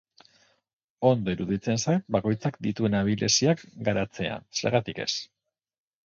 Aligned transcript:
Ondo 1.09 1.33
iruditzen 1.35 1.81
zait 1.83 2.07
bakoitzak 2.15 2.57
dituen 2.67 2.97
abileziak 2.99 3.61
garatzea, 3.89 4.39
zergatik 4.61 5.03
ez. 5.05 5.09